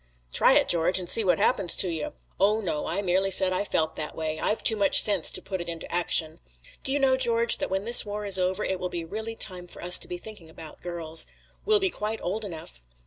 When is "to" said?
1.75-1.87, 5.29-5.43, 9.99-10.07